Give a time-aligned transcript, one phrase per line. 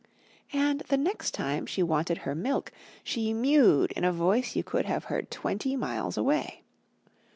[0.51, 2.71] And the next time she wanted her milk,
[3.03, 6.63] she mewed in a voice you could have heard twenty miles away.